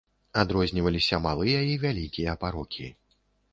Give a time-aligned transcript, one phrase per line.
[0.43, 2.91] Адрозніваліся малыя і вялікія парокі.